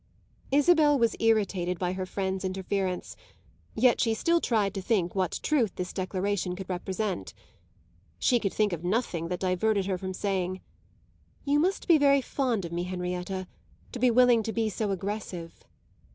Isabel 0.51 0.97
was 0.97 1.15
irritated 1.19 1.77
by 1.77 1.93
her 1.93 2.07
friend's 2.07 2.43
interference, 2.43 3.15
yet 3.75 4.01
she 4.01 4.15
still 4.15 4.41
tried 4.41 4.73
to 4.73 4.81
think 4.81 5.13
what 5.13 5.39
truth 5.43 5.75
this 5.75 5.93
declaration 5.93 6.55
could 6.55 6.67
represent. 6.71 7.35
She 8.17 8.39
could 8.39 8.51
think 8.51 8.73
of 8.73 8.83
nothing 8.83 9.27
that 9.27 9.41
diverted 9.41 9.85
her 9.85 9.99
from 9.99 10.15
saying: 10.15 10.61
"You 11.45 11.59
must 11.59 11.87
be 11.87 11.99
very 11.99 12.21
fond 12.21 12.65
of 12.65 12.71
me, 12.71 12.85
Henrietta, 12.85 13.45
to 13.91 13.99
be 13.99 14.09
willing 14.09 14.41
to 14.41 14.51
be 14.51 14.69
so 14.69 14.89
aggressive." 14.89 15.63